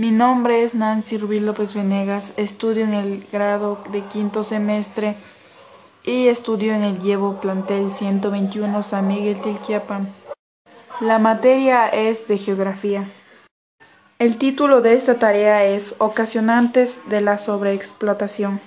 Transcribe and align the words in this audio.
Mi 0.00 0.12
nombre 0.12 0.64
es 0.64 0.74
Nancy 0.74 1.18
Rubí 1.18 1.40
López 1.40 1.74
Venegas, 1.74 2.32
estudio 2.38 2.84
en 2.84 2.94
el 2.94 3.26
grado 3.30 3.84
de 3.92 4.00
quinto 4.00 4.44
semestre 4.44 5.14
y 6.04 6.28
estudio 6.28 6.72
en 6.72 6.84
el 6.84 7.02
Llevo 7.02 7.38
Plantel 7.38 7.90
121 7.90 8.82
San 8.82 9.06
Miguel 9.06 9.38
Tilquiapan. 9.42 10.08
La 11.00 11.18
materia 11.18 11.86
es 11.86 12.26
de 12.28 12.38
geografía. 12.38 13.10
El 14.18 14.38
título 14.38 14.80
de 14.80 14.94
esta 14.94 15.18
tarea 15.18 15.66
es 15.66 15.94
Ocasionantes 15.98 16.98
de 17.10 17.20
la 17.20 17.36
sobreexplotación. 17.36 18.58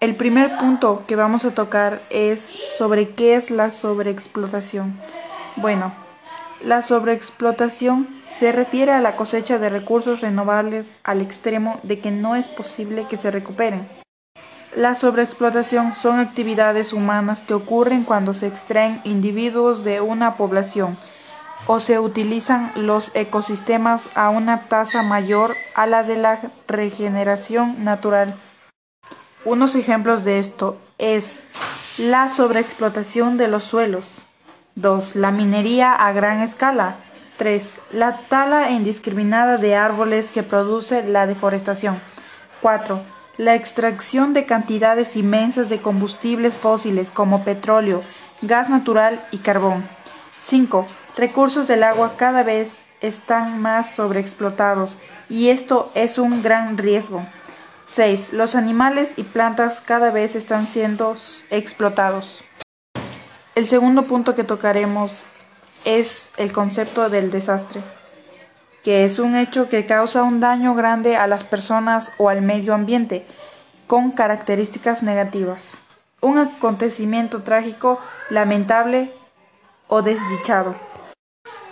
El 0.00 0.14
primer 0.16 0.56
punto 0.56 1.04
que 1.06 1.16
vamos 1.16 1.44
a 1.44 1.52
tocar 1.52 2.00
es 2.08 2.56
sobre 2.78 3.10
qué 3.10 3.34
es 3.34 3.50
la 3.50 3.70
sobreexplotación. 3.70 4.98
Bueno, 5.56 5.92
la 6.62 6.80
sobreexplotación 6.80 8.23
se 8.38 8.52
refiere 8.52 8.92
a 8.92 9.00
la 9.00 9.16
cosecha 9.16 9.58
de 9.58 9.70
recursos 9.70 10.20
renovables 10.20 10.86
al 11.04 11.20
extremo 11.20 11.78
de 11.82 12.00
que 12.00 12.10
no 12.10 12.36
es 12.36 12.48
posible 12.48 13.06
que 13.08 13.16
se 13.16 13.30
recuperen. 13.30 13.86
La 14.74 14.96
sobreexplotación 14.96 15.94
son 15.94 16.18
actividades 16.18 16.92
humanas 16.92 17.44
que 17.44 17.54
ocurren 17.54 18.02
cuando 18.02 18.34
se 18.34 18.48
extraen 18.48 19.00
individuos 19.04 19.84
de 19.84 20.00
una 20.00 20.34
población 20.34 20.96
o 21.66 21.80
se 21.80 21.98
utilizan 21.98 22.72
los 22.74 23.10
ecosistemas 23.14 24.08
a 24.14 24.30
una 24.30 24.60
tasa 24.60 25.02
mayor 25.02 25.54
a 25.74 25.86
la 25.86 26.02
de 26.02 26.16
la 26.16 26.40
regeneración 26.66 27.84
natural. 27.84 28.34
Unos 29.44 29.76
ejemplos 29.76 30.24
de 30.24 30.38
esto 30.40 30.76
es 30.98 31.42
la 31.96 32.28
sobreexplotación 32.28 33.36
de 33.36 33.48
los 33.48 33.64
suelos. 33.64 34.22
2. 34.74 35.16
La 35.16 35.30
minería 35.30 35.94
a 35.94 36.12
gran 36.12 36.40
escala. 36.40 36.96
3. 37.36 37.74
La 37.92 38.18
tala 38.28 38.70
indiscriminada 38.70 39.56
de 39.56 39.74
árboles 39.74 40.30
que 40.30 40.42
produce 40.42 41.02
la 41.02 41.26
deforestación. 41.26 42.00
4. 42.62 43.00
La 43.38 43.54
extracción 43.54 44.32
de 44.32 44.46
cantidades 44.46 45.16
inmensas 45.16 45.68
de 45.68 45.80
combustibles 45.80 46.56
fósiles 46.56 47.10
como 47.10 47.44
petróleo, 47.44 48.02
gas 48.42 48.70
natural 48.70 49.24
y 49.32 49.38
carbón. 49.38 49.84
5. 50.38 50.86
Recursos 51.16 51.66
del 51.66 51.82
agua 51.82 52.14
cada 52.16 52.44
vez 52.44 52.80
están 53.00 53.60
más 53.60 53.94
sobreexplotados 53.94 54.96
y 55.28 55.48
esto 55.48 55.90
es 55.94 56.18
un 56.18 56.42
gran 56.42 56.78
riesgo. 56.78 57.26
6. 57.90 58.32
Los 58.32 58.54
animales 58.54 59.14
y 59.16 59.24
plantas 59.24 59.80
cada 59.80 60.10
vez 60.10 60.36
están 60.36 60.66
siendo 60.66 61.16
explotados. 61.50 62.44
El 63.54 63.66
segundo 63.66 64.02
punto 64.04 64.34
que 64.34 64.42
tocaremos 64.42 65.24
es 65.84 66.30
el 66.36 66.52
concepto 66.52 67.10
del 67.10 67.30
desastre, 67.30 67.80
que 68.82 69.04
es 69.04 69.18
un 69.18 69.36
hecho 69.36 69.68
que 69.68 69.86
causa 69.86 70.22
un 70.22 70.40
daño 70.40 70.74
grande 70.74 71.16
a 71.16 71.26
las 71.26 71.44
personas 71.44 72.10
o 72.18 72.28
al 72.28 72.42
medio 72.42 72.74
ambiente, 72.74 73.26
con 73.86 74.10
características 74.10 75.02
negativas. 75.02 75.72
Un 76.20 76.38
acontecimiento 76.38 77.42
trágico, 77.42 78.00
lamentable 78.30 79.12
o 79.88 80.02
desdichado. 80.02 80.74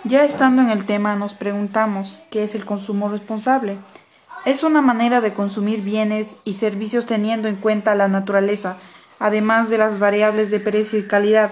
Ya 0.03 0.25
estando 0.25 0.61
en 0.61 0.69
el 0.69 0.85
tema 0.85 1.15
nos 1.15 1.33
preguntamos 1.33 2.21
qué 2.29 2.43
es 2.43 2.55
el 2.55 2.65
consumo 2.65 3.09
responsable. 3.09 3.77
Es 4.45 4.63
una 4.63 4.81
manera 4.81 5.21
de 5.21 5.33
consumir 5.33 5.81
bienes 5.81 6.35
y 6.43 6.55
servicios 6.55 7.05
teniendo 7.05 7.47
en 7.47 7.55
cuenta 7.55 7.95
la 7.95 8.09
naturaleza, 8.09 8.77
además 9.17 9.69
de 9.69 9.77
las 9.77 9.99
variables 9.99 10.51
de 10.51 10.59
precio 10.59 10.99
y 10.99 11.07
calidad, 11.07 11.51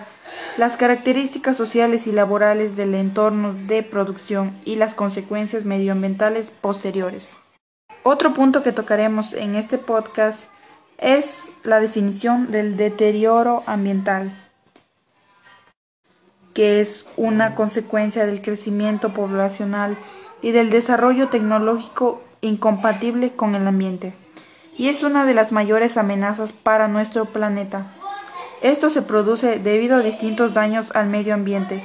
las 0.58 0.78
características 0.78 1.58
sociales 1.58 2.08
y 2.08 2.12
laborales 2.12 2.76
del 2.76 2.96
entorno 2.96 3.54
de 3.54 3.84
producción 3.84 4.56
y 4.66 4.76
las 4.76 4.96
consecuencias 4.96 5.66
medioambientales 5.66 6.52
posteriores. 6.52 7.38
Otro 8.04 8.34
punto 8.34 8.64
que 8.64 8.72
tocaremos 8.72 9.34
en 9.34 9.56
este 9.56 9.78
podcast 9.78 10.46
es 10.98 11.44
la 11.64 11.80
definición 11.80 12.52
del 12.52 12.78
deterioro 12.78 13.64
ambiental, 13.66 14.32
que 16.54 16.82
es 16.82 17.06
una 17.18 17.56
consecuencia 17.56 18.26
del 18.26 18.42
crecimiento 18.42 19.14
poblacional 19.14 19.98
y 20.42 20.52
del 20.52 20.70
desarrollo 20.70 21.30
tecnológico 21.30 22.22
incompatible 22.42 23.32
con 23.32 23.56
el 23.56 23.68
ambiente, 23.68 24.14
y 24.78 24.90
es 24.90 25.04
una 25.04 25.26
de 25.26 25.34
las 25.34 25.52
mayores 25.52 25.98
amenazas 25.98 26.52
para 26.52 26.88
nuestro 26.88 27.26
planeta. 27.26 27.94
Esto 28.62 28.92
se 28.92 29.02
produce 29.02 29.58
debido 29.58 29.98
a 29.98 30.02
distintos 30.02 30.54
daños 30.54 30.92
al 30.96 31.08
medio 31.08 31.34
ambiente. 31.34 31.84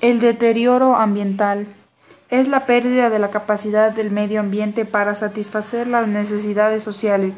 El 0.00 0.20
deterioro 0.20 0.94
ambiental 0.94 1.66
es 2.28 2.46
la 2.46 2.66
pérdida 2.66 3.10
de 3.10 3.18
la 3.18 3.30
capacidad 3.30 3.90
del 3.90 4.12
medio 4.12 4.38
ambiente 4.38 4.84
para 4.84 5.16
satisfacer 5.16 5.88
las 5.88 6.06
necesidades 6.06 6.84
sociales, 6.84 7.34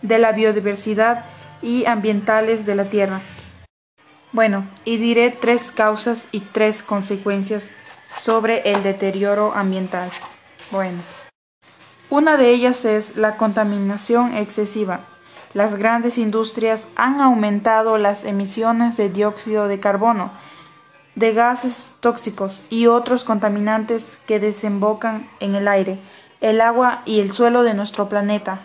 de 0.00 0.18
la 0.18 0.32
biodiversidad 0.32 1.26
y 1.60 1.84
ambientales 1.84 2.64
de 2.64 2.74
la 2.74 2.86
Tierra. 2.86 3.20
Bueno, 4.32 4.66
y 4.86 4.96
diré 4.96 5.30
tres 5.30 5.72
causas 5.72 6.28
y 6.32 6.40
tres 6.40 6.82
consecuencias 6.82 7.64
sobre 8.16 8.72
el 8.72 8.82
deterioro 8.82 9.52
ambiental. 9.54 10.10
Bueno, 10.70 10.98
una 12.08 12.38
de 12.38 12.50
ellas 12.50 12.86
es 12.86 13.16
la 13.16 13.36
contaminación 13.36 14.34
excesiva. 14.36 15.00
Las 15.52 15.74
grandes 15.74 16.16
industrias 16.16 16.86
han 16.94 17.20
aumentado 17.20 17.98
las 17.98 18.24
emisiones 18.24 18.96
de 18.96 19.08
dióxido 19.08 19.66
de 19.66 19.80
carbono, 19.80 20.30
de 21.16 21.32
gases 21.32 21.90
tóxicos 21.98 22.62
y 22.70 22.86
otros 22.86 23.24
contaminantes 23.24 24.18
que 24.26 24.38
desembocan 24.38 25.28
en 25.40 25.56
el 25.56 25.66
aire, 25.66 25.98
el 26.40 26.60
agua 26.60 27.02
y 27.04 27.20
el 27.20 27.32
suelo 27.32 27.64
de 27.64 27.74
nuestro 27.74 28.08
planeta. 28.08 28.60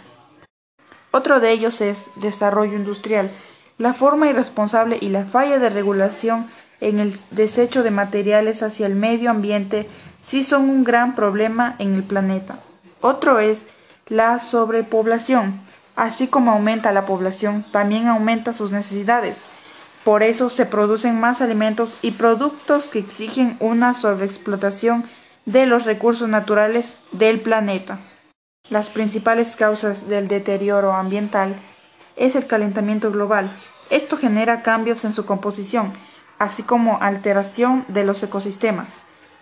Otro 1.12 1.40
de 1.40 1.52
ellos 1.52 1.82
es 1.82 2.10
desarrollo 2.18 2.76
industrial. 2.76 3.32
La 3.78 3.94
forma 3.94 4.30
irresponsable 4.30 4.98
y 5.02 5.10
la 5.10 5.26
falla 5.26 5.60
de 5.60 5.70
regulación 5.70 6.48
en 6.82 7.00
el 7.00 7.16
desecho 7.32 7.84
de 7.84 7.92
materiales 7.92 8.62
hacia 8.62 8.86
el 8.86 8.96
medio 8.96 9.32
ambiente 9.32 9.88
sí 10.22 10.44
son 10.44 10.70
un 10.70 10.84
gran 10.84 11.16
problema 11.16 11.76
en 11.80 11.96
el 11.96 12.04
planeta. 12.04 12.60
Otro 13.02 13.40
es 13.40 13.66
la 14.08 14.40
sobrepoblación. 14.40 15.62
Así 15.96 16.28
como 16.28 16.52
aumenta 16.52 16.92
la 16.92 17.06
población, 17.06 17.66
también 17.72 18.08
aumenta 18.08 18.54
sus 18.54 18.72
necesidades. 18.72 19.44
Por 20.04 20.24
eso 20.24 20.50
se 20.50 20.66
producen 20.66 21.20
más 21.20 21.42
alimentos 21.42 21.98
y 22.02 22.12
productos 22.12 22.86
que 22.86 23.00
exigen 23.00 23.58
una 23.60 23.94
sobreexplotación 23.94 25.04
de 25.46 25.66
los 25.66 25.86
recursos 25.86 26.28
naturales 26.28 26.96
del 27.12 27.40
planeta. 27.40 28.00
Las 28.70 28.90
principales 28.90 29.56
causas 29.56 30.08
del 30.10 30.28
deterioro 30.28 30.94
ambiental 30.94 31.56
es 32.16 32.36
el 32.36 32.48
calentamiento 32.48 33.12
global. 33.12 33.56
Esto 33.90 34.18
genera 34.18 34.64
cambios 34.64 35.06
en 35.06 35.14
su 35.14 35.26
composición, 35.26 35.94
así 36.40 36.64
como 36.64 37.00
alteración 37.02 37.86
de 37.88 38.04
los 38.04 38.22
ecosistemas. 38.24 38.88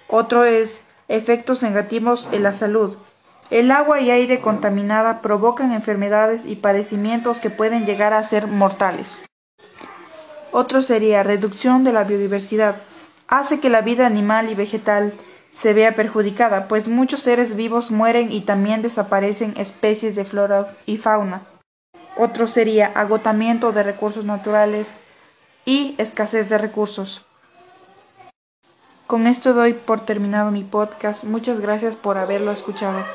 Otro 0.08 0.44
es 0.44 0.81
efectos 1.08 1.62
negativos 1.62 2.28
en 2.31 2.44
la 2.44 2.53
salud. 2.53 2.97
El 3.53 3.69
agua 3.69 4.02
y 4.02 4.09
aire 4.09 4.41
contaminada 4.41 5.22
provocan 5.22 5.74
enfermedades 5.74 6.41
y 6.44 6.56
padecimientos 6.56 7.40
que 7.40 7.52
pueden 7.52 7.86
llegar 7.86 8.12
a 8.12 8.24
ser 8.24 8.47
mortales. 8.47 9.22
Otro 10.52 10.81
sería 10.81 11.22
reducción 11.22 11.84
de 11.84 11.94
la 11.94 12.03
biodiversidad. 12.03 12.78
Hace 13.28 13.59
que 13.59 13.69
la 13.69 13.81
vida 13.81 14.08
animal 14.08 14.50
y 14.50 14.56
vegetal 14.56 15.13
se 15.52 15.74
vea 15.74 15.94
perjudicada, 15.94 16.68
pues 16.68 16.88
muchos 16.88 17.19
seres 17.19 17.56
vivos 17.56 17.92
mueren 17.92 18.31
y 18.31 18.42
también 18.42 18.81
desaparecen 18.81 19.53
especies 19.56 20.16
de 20.16 20.25
flora 20.25 20.66
y 20.88 20.97
fauna. 20.97 21.44
Otro 22.18 22.47
sería 22.47 22.88
agotamiento 22.88 23.72
de 23.72 23.84
recursos 23.84 24.25
naturales 24.25 24.88
y 25.63 25.94
escasez 26.00 26.50
de 26.50 26.58
recursos. 26.58 27.24
Con 29.06 29.28
esto 29.28 29.53
doy 29.53 29.74
por 29.74 30.00
terminado 30.00 30.50
mi 30.50 30.63
podcast. 30.63 31.24
Muchas 31.24 31.59
gracias 31.59 31.96
por 31.96 32.18
haberlo 32.18 32.51
escuchado. 32.51 33.06